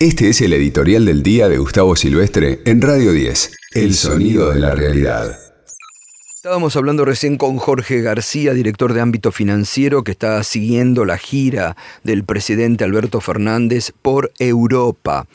Este 0.00 0.28
es 0.28 0.40
el 0.42 0.52
editorial 0.52 1.04
del 1.06 1.24
día 1.24 1.48
de 1.48 1.58
Gustavo 1.58 1.96
Silvestre 1.96 2.60
en 2.66 2.80
Radio 2.80 3.10
10, 3.10 3.50
El 3.74 3.94
sonido 3.94 4.52
de 4.52 4.60
la 4.60 4.72
realidad. 4.72 5.36
Estábamos 6.36 6.76
hablando 6.76 7.04
recién 7.04 7.36
con 7.36 7.56
Jorge 7.56 8.00
García, 8.00 8.54
director 8.54 8.92
de 8.92 9.00
ámbito 9.00 9.32
financiero, 9.32 10.04
que 10.04 10.12
está 10.12 10.40
siguiendo 10.44 11.04
la 11.04 11.18
gira 11.18 11.76
del 12.04 12.22
presidente 12.22 12.84
Alberto 12.84 13.20
Fernández 13.20 13.90
por 14.00 14.30
Europa 14.38 15.26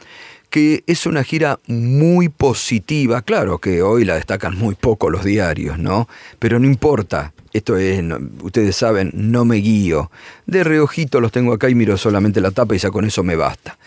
que 0.53 0.83
es 0.85 1.07
una 1.07 1.23
gira 1.23 1.57
muy 1.65 2.29
positiva. 2.29 3.23
Claro 3.23 3.57
que 3.57 3.81
hoy 3.81 4.05
la 4.05 4.13
destacan 4.13 4.55
muy 4.55 4.75
poco 4.75 5.09
los 5.09 5.25
diarios, 5.25 5.79
¿no? 5.79 6.07
Pero 6.37 6.59
no 6.59 6.67
importa. 6.67 7.33
Esto 7.53 7.75
es, 7.75 8.03
ustedes 8.43 8.75
saben, 8.75 9.09
no 9.15 9.45
me 9.45 9.55
guío. 9.55 10.11
De 10.45 10.63
reojito 10.63 11.19
los 11.19 11.31
tengo 11.31 11.53
acá 11.53 11.71
y 11.71 11.73
miro 11.73 11.97
solamente 11.97 12.39
la 12.39 12.51
tapa 12.51 12.75
y 12.75 12.77
ya 12.77 12.91
con 12.91 13.03
eso 13.03 13.23
me 13.23 13.35
basta. 13.35 13.79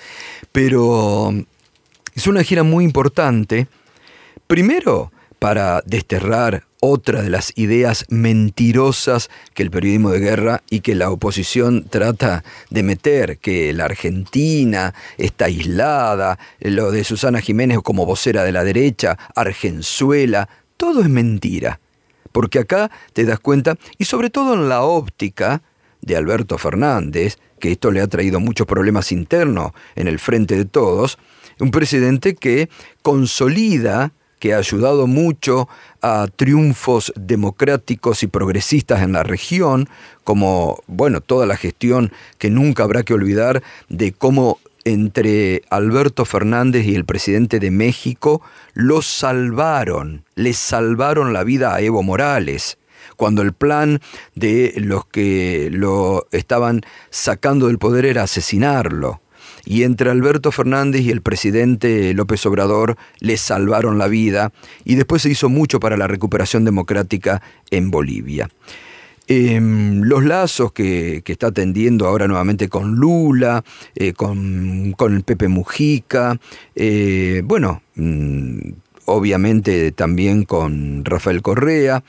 Pero 0.50 1.32
es 2.16 2.26
una 2.26 2.42
gira 2.42 2.64
muy 2.64 2.82
importante. 2.82 3.68
Primero, 4.48 5.12
para 5.46 5.80
desterrar 5.86 6.64
otra 6.80 7.22
de 7.22 7.30
las 7.30 7.52
ideas 7.54 8.04
mentirosas 8.08 9.30
que 9.54 9.62
el 9.62 9.70
periodismo 9.70 10.10
de 10.10 10.18
guerra 10.18 10.64
y 10.70 10.80
que 10.80 10.96
la 10.96 11.08
oposición 11.08 11.86
trata 11.88 12.42
de 12.68 12.82
meter, 12.82 13.38
que 13.38 13.72
la 13.72 13.84
Argentina 13.84 14.92
está 15.18 15.44
aislada, 15.44 16.36
lo 16.58 16.90
de 16.90 17.04
Susana 17.04 17.40
Jiménez 17.40 17.78
como 17.84 18.04
vocera 18.04 18.42
de 18.42 18.50
la 18.50 18.64
derecha, 18.64 19.16
Argenzuela, 19.36 20.48
todo 20.76 21.00
es 21.00 21.08
mentira. 21.08 21.78
Porque 22.32 22.58
acá 22.58 22.90
te 23.12 23.24
das 23.24 23.38
cuenta, 23.38 23.76
y 23.98 24.06
sobre 24.06 24.30
todo 24.30 24.54
en 24.54 24.68
la 24.68 24.82
óptica 24.82 25.62
de 26.02 26.16
Alberto 26.16 26.58
Fernández, 26.58 27.38
que 27.60 27.70
esto 27.70 27.92
le 27.92 28.00
ha 28.00 28.08
traído 28.08 28.40
muchos 28.40 28.66
problemas 28.66 29.12
internos 29.12 29.70
en 29.94 30.08
el 30.08 30.18
frente 30.18 30.56
de 30.56 30.64
todos, 30.64 31.18
un 31.60 31.70
presidente 31.70 32.34
que 32.34 32.68
consolida 33.00 34.12
que 34.38 34.54
ha 34.54 34.58
ayudado 34.58 35.06
mucho 35.06 35.68
a 36.02 36.26
triunfos 36.34 37.12
democráticos 37.16 38.22
y 38.22 38.26
progresistas 38.26 39.02
en 39.02 39.12
la 39.12 39.22
región, 39.22 39.88
como, 40.24 40.82
bueno, 40.86 41.20
toda 41.20 41.46
la 41.46 41.56
gestión 41.56 42.12
que 42.38 42.50
nunca 42.50 42.82
habrá 42.84 43.02
que 43.02 43.14
olvidar 43.14 43.62
de 43.88 44.12
cómo 44.12 44.58
entre 44.84 45.62
Alberto 45.68 46.24
Fernández 46.24 46.86
y 46.86 46.94
el 46.94 47.04
presidente 47.04 47.58
de 47.58 47.72
México 47.72 48.40
los 48.72 49.06
salvaron, 49.06 50.24
les 50.36 50.56
salvaron 50.56 51.32
la 51.32 51.42
vida 51.42 51.74
a 51.74 51.80
Evo 51.80 52.02
Morales 52.04 52.78
cuando 53.16 53.42
el 53.42 53.52
plan 53.52 54.00
de 54.34 54.74
los 54.76 55.06
que 55.06 55.70
lo 55.72 56.26
estaban 56.30 56.82
sacando 57.10 57.66
del 57.66 57.78
poder 57.78 58.04
era 58.04 58.24
asesinarlo 58.24 59.20
y 59.64 59.82
entre 59.82 60.10
Alberto 60.10 60.52
Fernández 60.52 61.02
y 61.02 61.10
el 61.10 61.22
presidente 61.22 62.12
López 62.14 62.44
Obrador 62.46 62.96
les 63.20 63.40
salvaron 63.40 63.98
la 63.98 64.08
vida 64.08 64.52
y 64.84 64.96
después 64.96 65.22
se 65.22 65.30
hizo 65.30 65.48
mucho 65.48 65.80
para 65.80 65.96
la 65.96 66.06
recuperación 66.06 66.64
democrática 66.64 67.42
en 67.70 67.90
Bolivia. 67.90 68.48
Em, 69.28 70.02
los 70.02 70.24
lazos 70.24 70.70
que, 70.70 71.22
está 71.26 71.50
tendiendo 71.50 72.06
ahora 72.06 72.28
nuevamente 72.28 72.68
con 72.68 72.94
Lula, 72.94 73.64
eh, 73.96 74.12
con, 74.12 74.94
el 75.00 75.22
Pepe 75.24 75.48
Mujica, 75.48 76.38
eh, 76.76 77.42
bueno, 77.44 77.82
mm, 77.96 78.58
obviamente 79.06 79.90
también 79.90 80.44
con 80.44 81.04
Rafael 81.04 81.42
Correa, 81.42 82.04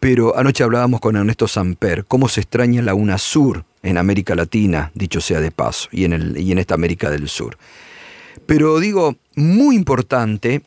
pero 0.00 0.36
anoche 0.36 0.64
hablábamos 0.64 1.00
con 1.00 1.16
Ernesto 1.16 1.48
Samper, 1.48 2.04
cómo 2.04 2.28
se 2.28 2.40
extraña 2.40 2.82
la 2.82 2.94
UNASUR 2.94 3.64
en 3.82 3.98
América 3.98 4.34
Latina, 4.34 4.90
dicho 4.94 5.20
sea 5.20 5.40
de 5.40 5.50
paso, 5.50 5.88
y 5.92 6.04
en, 6.04 6.34
y 6.36 6.52
en 6.52 6.58
esta 6.58 6.74
América 6.74 7.10
del 7.10 7.28
Sur. 7.28 7.56
Pero 8.46 8.78
digo, 8.78 9.16
muy 9.34 9.76
importante, 9.76 10.62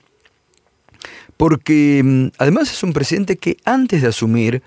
porque 1.37 2.01
mm, 2.03 2.27
además 2.37 2.71
es 2.71 2.83
un 2.83 2.93
presidente 2.93 3.37
que 3.37 3.57
antes 3.65 4.01
de 4.01 4.09
asumir 4.09 4.63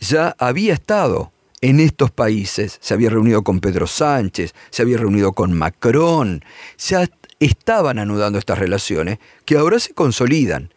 ya 0.00 0.34
había 0.38 0.74
estado 0.74 1.32
en 1.60 1.78
estos 1.78 2.10
países, 2.10 2.78
se 2.80 2.92
había 2.92 3.08
reunido 3.08 3.42
con 3.42 3.60
Pedro 3.60 3.86
Sánchez, 3.86 4.52
se 4.70 4.82
había 4.82 4.98
reunido 4.98 5.32
con 5.32 5.52
Macron, 5.52 6.44
ya 6.76 7.08
estaban 7.38 7.98
anudando 7.98 8.38
estas 8.38 8.58
relaciones 8.58 9.18
que 9.44 9.56
ahora 9.56 9.78
se 9.78 9.94
consolidan 9.94 10.72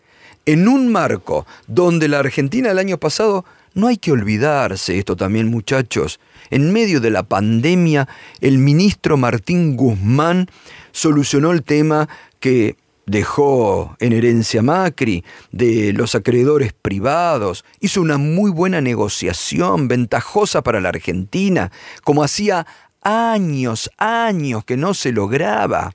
en 0.46 0.68
un 0.68 0.92
marco 0.92 1.46
donde 1.68 2.08
la 2.08 2.20
Argentina 2.20 2.72
el 2.72 2.80
año 2.80 2.98
pasado, 2.98 3.46
no 3.74 3.88
hay 3.88 3.98
que 3.98 4.12
olvidarse 4.12 4.98
esto 4.98 5.16
también 5.16 5.50
muchachos, 5.50 6.20
en 6.50 6.72
medio 6.72 7.02
de 7.02 7.10
la 7.10 7.24
pandemia 7.24 8.08
el 8.40 8.58
ministro 8.58 9.18
Martín 9.18 9.76
Guzmán 9.76 10.48
solucionó 10.92 11.52
el 11.52 11.64
tema 11.64 12.08
que 12.40 12.78
dejó 13.06 13.96
en 14.00 14.14
herencia 14.14 14.62
Macri 14.62 15.24
de 15.52 15.94
los 15.94 16.16
acreedores 16.16 16.74
privados, 16.74 17.66
hizo 17.80 18.02
una 18.02 18.18
muy 18.18 18.50
buena 18.50 18.82
negociación, 18.82 19.88
ventajosa 19.88 20.64
para 20.64 20.82
la 20.82 20.90
Argentina, 20.90 21.72
como 22.04 22.24
hacía 22.24 22.66
años, 23.02 23.92
años 23.98 24.66
que 24.66 24.78
no 24.78 24.94
se 24.94 25.12
lograba 25.12 25.94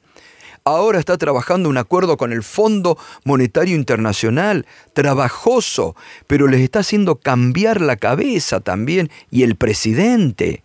ahora 0.65 0.98
está 0.98 1.19
trabajando 1.19 1.69
un 1.69 1.78
acuerdo 1.78 2.16
con 2.16 2.32
el 2.32 2.43
Fondo 2.43 2.98
Monetario 3.25 3.76
Internacional, 3.76 4.66
trabajoso, 4.93 5.97
pero 6.26 6.47
les 6.47 6.60
está 6.60 6.81
haciendo 6.81 7.16
cambiar 7.16 7.81
la 7.81 7.97
cabeza 7.97 8.60
también 8.60 9.10
y 9.31 9.43
el 9.43 9.56
presidente. 9.56 10.62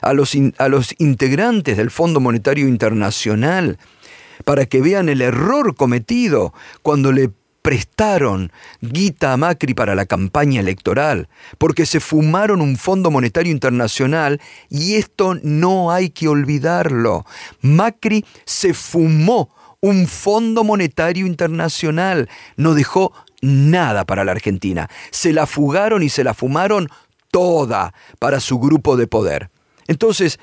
A 0.00 0.12
los, 0.12 0.36
a 0.58 0.68
los 0.68 0.94
integrantes 0.98 1.78
del 1.78 1.90
Fondo 1.90 2.20
Monetario 2.20 2.68
Internacional 2.68 3.78
para 4.44 4.66
que 4.66 4.82
vean 4.82 5.08
el 5.08 5.22
error 5.22 5.74
cometido 5.74 6.52
cuando 6.82 7.10
le 7.10 7.30
prestaron 7.64 8.52
guita 8.82 9.32
a 9.32 9.38
Macri 9.38 9.72
para 9.72 9.94
la 9.94 10.04
campaña 10.04 10.60
electoral, 10.60 11.30
porque 11.56 11.86
se 11.86 11.98
fumaron 11.98 12.60
un 12.60 12.76
Fondo 12.76 13.10
Monetario 13.10 13.50
Internacional 13.50 14.38
y 14.68 14.96
esto 14.96 15.34
no 15.42 15.90
hay 15.90 16.10
que 16.10 16.28
olvidarlo. 16.28 17.24
Macri 17.62 18.26
se 18.44 18.74
fumó 18.74 19.48
un 19.80 20.06
Fondo 20.06 20.62
Monetario 20.62 21.26
Internacional, 21.26 22.28
no 22.58 22.74
dejó 22.74 23.14
nada 23.40 24.04
para 24.04 24.24
la 24.24 24.32
Argentina. 24.32 24.90
Se 25.10 25.32
la 25.32 25.46
fugaron 25.46 26.02
y 26.02 26.10
se 26.10 26.22
la 26.22 26.34
fumaron 26.34 26.90
toda 27.30 27.94
para 28.18 28.40
su 28.40 28.58
grupo 28.58 28.98
de 28.98 29.06
poder. 29.06 29.48
Entonces, 29.86 30.38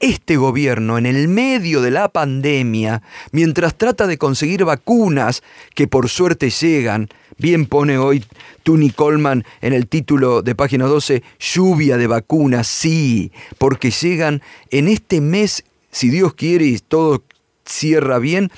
este 0.00 0.36
gobierno, 0.36 0.98
en 0.98 1.06
el 1.06 1.28
medio 1.28 1.82
de 1.82 1.90
la 1.90 2.08
pandemia, 2.08 3.02
mientras 3.32 3.76
trata 3.76 4.06
de 4.06 4.18
conseguir 4.18 4.64
vacunas 4.64 5.42
que 5.74 5.88
por 5.88 6.08
suerte 6.08 6.50
llegan, 6.50 7.08
bien 7.36 7.66
pone 7.66 7.98
hoy 7.98 8.24
Tuni 8.62 8.90
Coleman 8.90 9.44
en 9.60 9.72
el 9.72 9.88
título 9.88 10.42
de 10.42 10.54
página 10.54 10.86
12, 10.86 11.22
lluvia 11.38 11.96
de 11.96 12.06
vacunas, 12.06 12.66
sí, 12.66 13.32
porque 13.58 13.90
llegan 13.90 14.42
en 14.70 14.88
este 14.88 15.20
mes, 15.20 15.64
si 15.90 16.10
Dios 16.10 16.34
quiere 16.34 16.66
y 16.66 16.78
todo 16.78 17.24
cierra 17.64 18.18
bien, 18.18 18.50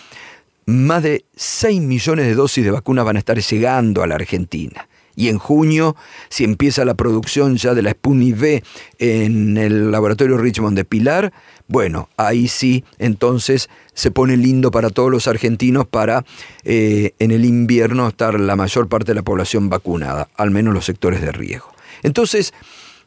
más 0.67 1.03
de 1.03 1.25
6 1.37 1.81
millones 1.81 2.27
de 2.27 2.34
dosis 2.34 2.65
de 2.65 2.71
vacunas 2.71 3.05
van 3.05 3.17
a 3.17 3.19
estar 3.19 3.39
llegando 3.39 4.03
a 4.03 4.07
la 4.07 4.15
Argentina. 4.15 4.87
Y 5.21 5.29
en 5.29 5.37
junio, 5.37 5.97
si 6.31 6.45
empieza 6.45 6.87
la 6.87 6.95
producción 6.95 7.59
ya 7.59 7.75
de 7.75 7.83
la 7.83 7.91
Sputnik 7.91 8.41
V 8.41 8.65
en 8.99 9.59
el 9.59 9.91
laboratorio 9.91 10.39
Richmond 10.39 10.79
de 10.79 10.87
Pilar, 10.87 11.31
bueno, 11.69 12.09
ahí 12.17 12.49
sí, 12.49 12.85
entonces 12.99 13.69
se 13.93 14.11
pone 14.11 14.39
lindo 14.39 14.71
para 14.71 14.89
todos 14.89 15.11
los 15.11 15.29
argentinos 15.29 15.87
para 15.87 16.25
eh, 16.65 17.13
en 17.19 17.33
el 17.33 17.45
invierno 17.45 18.09
estar 18.09 18.41
la 18.41 18.57
mayor 18.57 18.89
parte 18.89 19.11
de 19.11 19.17
la 19.17 19.23
población 19.23 19.69
vacunada, 19.69 20.31
al 20.37 20.51
menos 20.53 20.73
los 20.73 20.87
sectores 20.87 21.21
de 21.21 21.33
riesgo. 21.33 21.71
Entonces, 22.03 22.55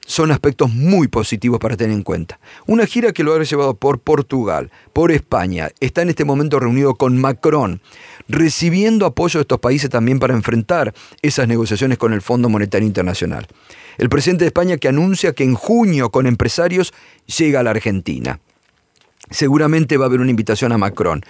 son 0.06 0.32
aspectos 0.32 0.72
muy 0.72 1.08
positivos 1.08 1.60
para 1.60 1.78
tener 1.78 1.96
en 1.96 2.04
cuenta. 2.04 2.40
Una 2.68 2.86
gira 2.86 3.14
que 3.14 3.24
lo 3.24 3.34
ha 3.34 3.44
llevado 3.44 3.74
por 3.74 4.00
Portugal, 4.00 4.72
por 4.92 5.12
España, 5.12 5.70
está 5.80 6.02
en 6.02 6.10
este 6.10 6.26
momento 6.26 6.60
reunido 6.60 6.96
con 6.96 7.20
Macron, 7.20 7.82
recibiendo 8.28 9.06
apoyo 9.06 9.40
de 9.40 9.42
estos 9.42 9.60
países 9.60 9.90
también 9.90 10.20
para 10.20 10.34
enfrentar 10.34 10.94
esas 11.22 11.48
negociaciones 11.48 11.98
con 11.98 12.14
el 12.14 12.22
Fondo 12.22 12.50
Monetario 12.50 12.88
Internacional. 12.88 13.48
El 13.98 14.10
presidente 14.10 14.44
de 14.44 14.48
España 14.48 14.78
que 14.78 14.88
anuncia 14.88 15.34
que 15.34 15.44
en 15.44 15.56
junio 15.56 16.10
con 16.10 16.26
empresarios 16.26 16.94
llega 17.26 17.60
a 17.60 17.64
la 17.64 17.72
Argentina. 17.72 18.40
Seguramente 19.30 19.98
va 19.98 20.06
a 20.06 20.08
haber 20.08 20.20
una 20.20 20.32
invitación 20.32 20.72
a 20.72 20.78
Macron. 20.78 21.24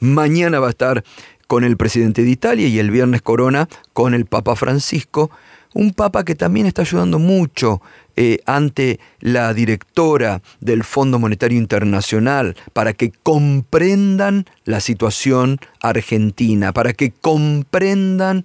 Mañana 0.00 0.60
va 0.60 0.68
a 0.68 0.70
estar 0.70 1.04
con 1.46 1.64
el 1.64 1.76
presidente 1.76 2.22
de 2.22 2.30
Italia 2.30 2.68
y 2.68 2.78
el 2.78 2.90
viernes 2.90 3.22
Corona 3.22 3.68
con 3.92 4.14
el 4.14 4.26
Papa 4.26 4.56
Francisco, 4.56 5.30
un 5.74 5.92
Papa 5.92 6.24
que 6.24 6.34
también 6.34 6.66
está 6.66 6.82
ayudando 6.82 7.18
mucho 7.18 7.82
eh, 8.16 8.38
ante 8.46 9.00
la 9.20 9.52
directora 9.52 10.40
del 10.60 10.84
Fondo 10.84 11.18
Monetario 11.18 11.58
Internacional 11.58 12.56
para 12.72 12.92
que 12.92 13.10
comprendan 13.10 14.46
la 14.64 14.80
situación 14.80 15.58
argentina, 15.80 16.72
para 16.72 16.92
que 16.92 17.10
comprendan 17.10 18.44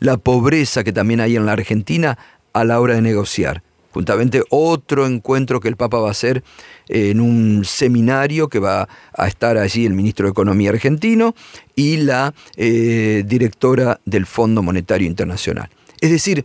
la 0.00 0.16
pobreza 0.16 0.82
que 0.82 0.92
también 0.92 1.20
hay 1.20 1.36
en 1.36 1.46
la 1.46 1.52
Argentina 1.52 2.18
a 2.52 2.64
la 2.64 2.80
hora 2.80 2.94
de 2.94 3.02
negociar. 3.02 3.62
juntamente 3.92 4.42
otro 4.48 5.06
encuentro 5.06 5.60
que 5.60 5.68
el 5.68 5.76
Papa 5.76 5.98
va 5.98 6.08
a 6.08 6.12
hacer 6.12 6.42
en 6.88 7.20
un 7.20 7.66
seminario 7.66 8.48
que 8.48 8.58
va 8.58 8.88
a 9.12 9.28
estar 9.28 9.58
allí 9.58 9.84
el 9.84 9.92
ministro 9.92 10.24
de 10.24 10.30
Economía 10.30 10.70
argentino 10.70 11.34
y 11.76 11.98
la 11.98 12.32
eh, 12.56 13.22
directora 13.26 14.00
del 14.06 14.24
Fondo 14.24 14.62
Monetario 14.62 15.06
Internacional. 15.06 15.68
Es 16.02 16.10
decir, 16.10 16.44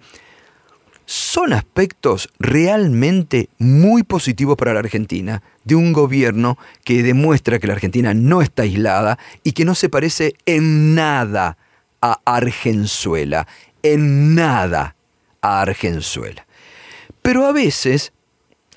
son 1.06 1.51
aspectos 1.51 2.30
realmente 2.38 3.50
muy 3.57 4.04
positivos 4.04 4.56
para 4.56 4.74
la 4.74 4.80
Argentina, 4.80 5.42
de 5.63 5.74
un 5.74 5.94
gobierno 5.94 6.59
que 6.83 7.01
demuestra 7.01 7.57
que 7.57 7.65
la 7.65 7.74
Argentina 7.74 8.13
no 8.13 8.42
está 8.42 8.63
aislada 8.63 9.18
y 9.44 9.54
que 9.54 9.65
no 9.65 9.74
se 9.74 9.89
parece 9.89 10.36
en 10.45 10.94
nada 10.94 11.57
a 12.01 12.21
Argenzuela, 12.24 13.48
en 13.81 14.36
nada 14.36 14.95
a 15.42 15.62
Argenzuela. 15.62 16.45
Pero 17.24 17.48
a 17.48 17.51
veces, 17.51 18.13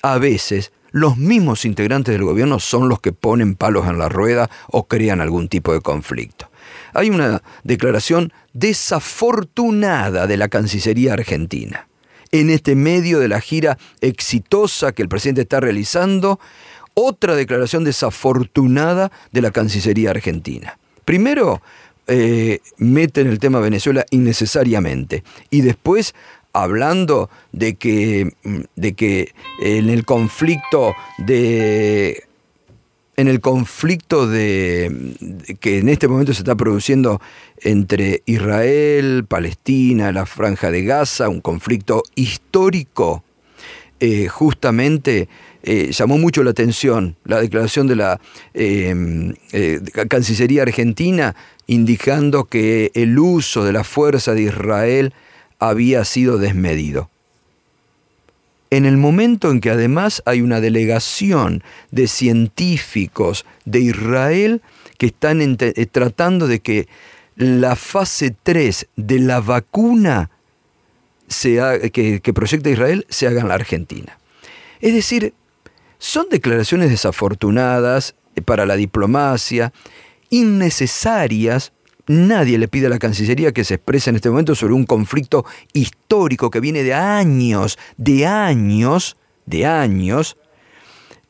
a 0.01 0.17
veces, 0.17 0.73
los 0.89 1.17
mismos 1.17 1.63
integrantes 1.63 2.13
del 2.13 2.23
gobierno 2.23 2.59
son 2.59 2.89
los 2.89 2.99
que 2.99 3.13
ponen 3.13 3.53
palos 3.53 3.87
en 3.87 3.99
la 3.99 4.09
rueda 4.09 4.49
o 4.67 4.87
crean 4.87 5.21
algún 5.21 5.47
tipo 5.47 5.73
de 5.73 5.81
conflicto. 5.81 6.50
Hay 6.93 7.09
una 7.09 7.41
declaración 7.63 8.33
desafortunada 8.53 10.27
de 10.27 10.37
la 10.37 10.49
Cancillería 10.49 11.13
argentina. 11.13 11.87
En 12.31 12.49
este 12.49 12.75
medio 12.75 13.19
de 13.19 13.27
la 13.27 13.41
gira 13.41 13.77
exitosa 13.99 14.93
que 14.93 15.01
el 15.01 15.09
presidente 15.09 15.41
está 15.41 15.59
realizando, 15.59 16.39
otra 16.93 17.35
declaración 17.35 17.83
desafortunada 17.83 19.11
de 19.31 19.41
la 19.41 19.51
Cancillería 19.51 20.11
argentina. 20.11 20.77
Primero, 21.05 21.61
eh, 22.07 22.59
meten 22.77 23.27
el 23.27 23.39
tema 23.39 23.59
Venezuela 23.59 24.05
innecesariamente 24.11 25.23
y 25.49 25.61
después 25.61 26.13
hablando 26.53 27.29
de 27.51 27.75
que, 27.75 28.33
de 28.75 28.93
que 28.93 29.33
en 29.61 29.89
el 29.89 30.03
conflicto 30.05 30.93
de 31.19 32.23
en 33.21 33.27
el 33.27 33.39
conflicto 33.39 34.27
de, 34.27 35.15
que 35.59 35.77
en 35.77 35.89
este 35.89 36.07
momento 36.07 36.33
se 36.33 36.41
está 36.41 36.55
produciendo 36.55 37.21
entre 37.59 38.23
Israel, 38.25 39.25
Palestina, 39.27 40.11
la 40.11 40.25
franja 40.25 40.71
de 40.71 40.83
Gaza, 40.83 41.29
un 41.29 41.39
conflicto 41.39 42.03
histórico, 42.15 43.23
eh, 43.99 44.27
justamente 44.27 45.29
eh, 45.61 45.91
llamó 45.91 46.17
mucho 46.17 46.43
la 46.43 46.49
atención 46.49 47.15
la 47.23 47.39
declaración 47.39 47.85
de 47.85 47.95
la 47.95 48.19
eh, 48.55 49.29
Cancillería 50.09 50.63
argentina 50.63 51.35
indicando 51.67 52.45
que 52.45 52.89
el 52.95 53.19
uso 53.19 53.63
de 53.63 53.71
la 53.71 53.83
fuerza 53.83 54.33
de 54.33 54.41
Israel 54.41 55.13
había 55.59 56.03
sido 56.03 56.39
desmedido. 56.39 57.11
En 58.71 58.85
el 58.85 58.97
momento 58.97 59.51
en 59.51 59.59
que 59.59 59.69
además 59.69 60.23
hay 60.25 60.41
una 60.41 60.61
delegación 60.61 61.61
de 61.91 62.07
científicos 62.07 63.45
de 63.65 63.81
Israel 63.81 64.61
que 64.97 65.07
están 65.07 65.41
eh, 65.41 65.85
tratando 65.91 66.47
de 66.47 66.61
que 66.61 66.87
la 67.35 67.75
fase 67.75 68.33
3 68.43 68.87
de 68.95 69.19
la 69.19 69.41
vacuna 69.41 70.29
que, 71.93 72.21
que 72.23 72.33
proyecta 72.33 72.69
Israel 72.69 73.05
se 73.09 73.27
haga 73.27 73.41
en 73.41 73.47
la 73.49 73.55
Argentina. 73.55 74.17
Es 74.79 74.93
decir, 74.93 75.33
son 75.97 76.27
declaraciones 76.29 76.89
desafortunadas 76.89 78.15
para 78.45 78.65
la 78.65 78.75
diplomacia, 78.75 79.73
innecesarias 80.29 81.73
Nadie 82.11 82.57
le 82.57 82.67
pide 82.67 82.87
a 82.87 82.89
la 82.89 82.99
Cancillería 82.99 83.53
que 83.53 83.63
se 83.63 83.75
exprese 83.75 84.09
en 84.09 84.17
este 84.17 84.29
momento 84.29 84.53
sobre 84.53 84.73
un 84.73 84.85
conflicto 84.85 85.45
histórico 85.71 86.49
que 86.49 86.59
viene 86.59 86.83
de 86.83 86.93
años, 86.93 87.79
de 87.95 88.25
años, 88.27 89.15
de 89.45 89.65
años, 89.65 90.35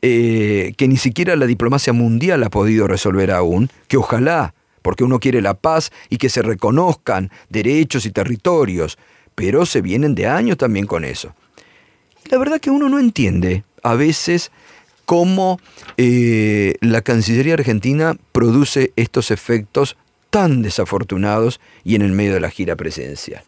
eh, 0.02 0.74
que 0.78 0.88
ni 0.88 0.98
siquiera 0.98 1.36
la 1.36 1.46
diplomacia 1.46 1.94
mundial 1.94 2.42
ha 2.42 2.50
podido 2.50 2.88
resolver 2.88 3.30
aún, 3.30 3.70
que 3.88 3.98
ojalá, 3.98 4.56
porque 4.82 5.04
uno 5.04 5.20
quiere 5.20 5.44
la 5.44 5.54
paz 5.54 5.92
y 6.10 6.18
que 6.18 6.30
se 6.30 6.42
reconozcan 6.42 7.30
derechos 7.50 8.08
y 8.08 8.10
territorios, 8.10 8.98
pero 9.36 9.68
se 9.68 9.84
vienen 9.84 10.16
de 10.16 10.26
años 10.26 10.58
también 10.58 10.88
con 10.88 11.06
eso. 11.06 11.36
La 12.32 12.40
verdad 12.40 12.60
que 12.60 12.72
uno 12.72 12.90
no 12.90 12.98
entiende 12.98 13.64
a 13.84 13.94
veces 13.94 14.52
cómo 15.06 15.60
eh, 15.98 16.74
la 16.82 17.04
Cancillería 17.04 17.54
argentina 17.54 18.18
produce 18.32 18.94
estos 18.96 19.30
efectos 19.30 19.96
tan 20.32 20.64
desafortunados 20.64 21.60
y 21.84 21.94
en 21.94 22.02
el 22.02 22.14
medio 22.14 22.34
de 22.34 22.40
la 22.40 22.50
gira 22.50 22.76
presidencial. 22.76 23.44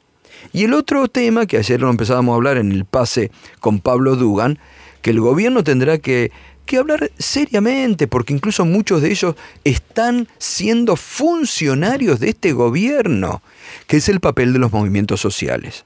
Y 0.52 0.66
el 0.66 0.74
otro 0.74 1.08
tema, 1.08 1.48
que 1.48 1.58
ayer 1.58 1.82
lo 1.82 1.90
empezábamos 1.90 2.34
a 2.34 2.36
hablar 2.36 2.58
en 2.58 2.72
el 2.72 2.86
pase 2.86 3.32
con 3.60 3.80
Pablo 3.80 4.16
Dugan, 4.16 4.60
que 5.02 5.12
el 5.12 5.22
gobierno 5.22 5.64
tendrá 5.64 5.98
que, 5.98 6.32
que 6.66 6.78
hablar 6.78 7.12
seriamente, 7.18 8.08
porque 8.08 8.34
incluso 8.34 8.66
muchos 8.66 9.02
de 9.02 9.12
ellos 9.12 9.36
están 9.64 10.28
siendo 10.38 10.96
funcionarios 10.98 12.20
de 12.20 12.30
este 12.30 12.52
gobierno, 12.52 13.42
que 13.88 13.98
es 13.98 14.10
el 14.10 14.20
papel 14.20 14.54
de 14.54 14.60
los 14.60 14.72
movimientos 14.72 15.22
sociales. 15.22 15.86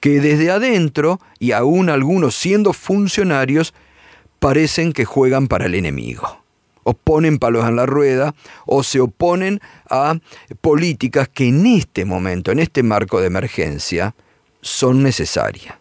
Que 0.00 0.20
desde 0.20 0.50
adentro, 0.50 1.20
y 1.38 1.52
aún 1.52 1.90
algunos 1.90 2.34
siendo 2.34 2.72
funcionarios, 2.72 3.74
parecen 4.38 4.92
que 4.92 5.04
juegan 5.04 5.48
para 5.48 5.66
el 5.66 5.74
enemigo 5.74 6.45
o 6.86 6.94
ponen 6.94 7.38
palos 7.38 7.68
en 7.68 7.74
la 7.74 7.84
rueda 7.84 8.32
o 8.64 8.84
se 8.84 9.00
oponen 9.00 9.60
a 9.90 10.16
políticas 10.60 11.28
que 11.28 11.48
en 11.48 11.66
este 11.66 12.04
momento, 12.04 12.52
en 12.52 12.60
este 12.60 12.84
marco 12.84 13.20
de 13.20 13.26
emergencia, 13.26 14.14
son 14.60 15.02
necesarias. 15.02 15.74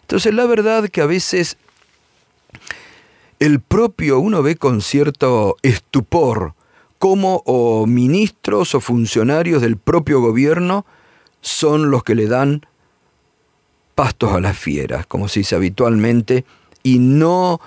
Entonces 0.00 0.32
la 0.32 0.46
verdad 0.46 0.88
que 0.88 1.02
a 1.02 1.06
veces 1.06 1.58
el 3.38 3.60
propio 3.60 4.18
uno 4.18 4.42
ve 4.42 4.56
con 4.56 4.80
cierto 4.80 5.56
estupor 5.60 6.54
cómo 6.98 7.42
o 7.44 7.84
ministros 7.86 8.74
o 8.74 8.80
funcionarios 8.80 9.60
del 9.60 9.76
propio 9.76 10.22
gobierno 10.22 10.86
son 11.42 11.90
los 11.90 12.02
que 12.02 12.14
le 12.14 12.28
dan 12.28 12.64
pastos 13.94 14.32
a 14.32 14.40
las 14.40 14.58
fieras, 14.58 15.06
como 15.06 15.28
se 15.28 15.40
dice 15.40 15.54
habitualmente, 15.54 16.46
y 16.82 16.98
no 16.98 17.60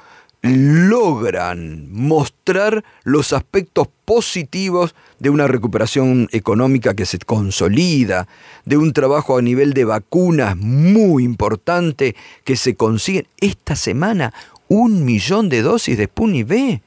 logran 0.43 1.87
mostrar 1.89 2.83
los 3.03 3.31
aspectos 3.31 3.87
positivos 4.03 4.93
de 5.19 5.29
una 5.29 5.47
recuperación 5.47 6.27
económica 6.33 6.93
que 6.93 7.05
se 7.05 7.17
consolida, 7.19 8.27
de 8.65 8.75
un 8.75 8.91
trabajo 8.91 9.37
a 9.37 9.41
nivel 9.41 9.73
de 9.73 9.85
vacunas 9.85 10.57
muy 10.57 11.23
importante 11.23 12.15
que 12.43 12.57
se 12.57 12.75
consigue 12.75 13.25
esta 13.39 13.77
semana 13.77 14.33
un 14.67 15.05
millón 15.05 15.47
de 15.47 15.61
dosis 15.61 15.97
de 15.97 16.05
Sputnik 16.05 16.47
B. 16.47 16.81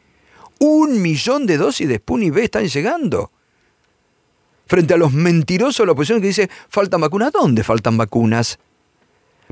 Un 0.58 1.00
millón 1.00 1.46
de 1.46 1.56
dosis 1.56 1.88
de 1.88 1.96
Sputnik 1.96 2.34
B 2.34 2.44
están 2.44 2.66
llegando. 2.66 3.30
Frente 4.66 4.94
a 4.94 4.96
los 4.98 5.12
mentirosos 5.12 5.78
de 5.78 5.86
la 5.86 5.92
oposición 5.92 6.20
que 6.20 6.26
dice, 6.26 6.50
faltan 6.68 7.00
vacunas. 7.00 7.32
¿Dónde 7.32 7.62
faltan 7.62 7.96
vacunas? 7.96 8.58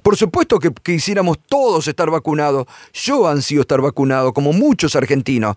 Por 0.03 0.17
supuesto 0.17 0.59
que 0.59 0.73
quisiéramos 0.73 1.39
todos 1.47 1.89
estar 1.89 2.11
vacunados. 2.11 2.67
Yo 2.93 3.27
ansío 3.27 3.63
estar 3.63 3.81
vacunado, 3.81 4.33
como 4.33 4.53
muchos 4.53 4.97
argentinos. 4.97 5.57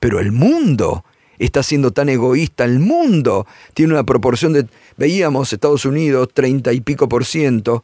Pero 0.00 0.20
el 0.20 0.32
mundo 0.32 1.04
está 1.38 1.62
siendo 1.62 1.90
tan 1.90 2.08
egoísta. 2.08 2.64
El 2.64 2.80
mundo 2.80 3.46
tiene 3.74 3.92
una 3.92 4.04
proporción 4.04 4.52
de, 4.52 4.66
veíamos 4.96 5.52
Estados 5.52 5.84
Unidos, 5.84 6.28
30 6.32 6.72
y 6.72 6.80
pico 6.80 7.08
por 7.08 7.24
ciento 7.24 7.82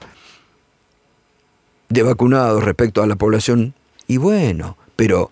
de 1.89 2.03
vacunados 2.03 2.65
respecto 2.65 3.03
a 3.03 3.07
la 3.07 3.17
población. 3.17 3.75
Y 4.07 4.17
bueno, 4.17 4.77
pero 4.97 5.31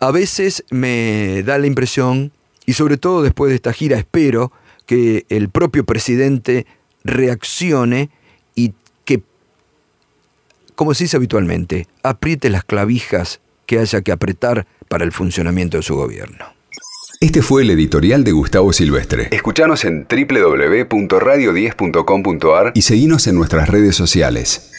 a 0.00 0.10
veces 0.10 0.64
me 0.70 1.42
da 1.44 1.58
la 1.58 1.66
impresión, 1.66 2.32
y 2.66 2.74
sobre 2.74 2.96
todo 2.96 3.22
después 3.22 3.50
de 3.50 3.56
esta 3.56 3.72
gira 3.72 3.98
espero, 3.98 4.52
que 4.86 5.24
el 5.28 5.48
propio 5.50 5.84
presidente 5.84 6.66
reaccione 7.04 8.10
como 10.80 10.94
se 10.94 11.04
dice 11.04 11.18
habitualmente, 11.18 11.86
apriete 12.02 12.48
las 12.48 12.64
clavijas 12.64 13.42
que 13.66 13.80
haya 13.80 14.00
que 14.00 14.12
apretar 14.12 14.66
para 14.88 15.04
el 15.04 15.12
funcionamiento 15.12 15.76
de 15.76 15.82
su 15.82 15.94
gobierno. 15.94 16.46
Este 17.20 17.42
fue 17.42 17.64
el 17.64 17.70
editorial 17.70 18.24
de 18.24 18.32
Gustavo 18.32 18.72
Silvestre. 18.72 19.28
Escuchanos 19.30 19.84
en 19.84 20.06
www.radio10.com.ar 20.08 22.72
y 22.74 22.80
seguinos 22.80 23.26
en 23.26 23.34
nuestras 23.34 23.68
redes 23.68 23.94
sociales. 23.94 24.72